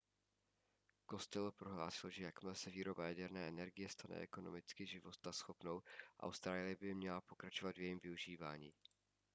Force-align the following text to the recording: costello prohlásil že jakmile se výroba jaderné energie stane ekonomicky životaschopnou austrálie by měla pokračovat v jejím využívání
costello 1.11 1.51
prohlásil 1.51 2.09
že 2.09 2.23
jakmile 2.23 2.55
se 2.55 2.69
výroba 2.69 3.07
jaderné 3.07 3.47
energie 3.47 3.89
stane 3.89 4.19
ekonomicky 4.19 4.85
životaschopnou 4.85 5.81
austrálie 6.19 6.75
by 6.79 6.93
měla 6.95 7.21
pokračovat 7.21 7.75
v 7.75 7.79
jejím 7.81 7.99
využívání 7.99 8.73